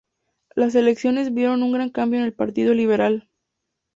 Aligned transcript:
Las 0.55 0.73
elecciones 0.73 1.31
vieron 1.31 1.61
un 1.61 1.73
gran 1.73 1.91
cambio 1.91 2.17
en 2.19 2.25
el 2.25 2.33
Partido 2.33 2.73
Liberal. 2.73 3.29